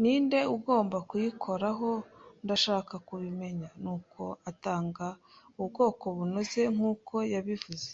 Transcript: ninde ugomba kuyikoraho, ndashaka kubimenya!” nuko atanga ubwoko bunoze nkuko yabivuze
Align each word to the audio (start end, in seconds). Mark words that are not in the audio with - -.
ninde 0.00 0.38
ugomba 0.56 0.98
kuyikoraho, 1.08 1.90
ndashaka 2.44 2.94
kubimenya!” 3.08 3.68
nuko 3.82 4.22
atanga 4.50 5.06
ubwoko 5.60 6.04
bunoze 6.16 6.62
nkuko 6.74 7.14
yabivuze 7.32 7.90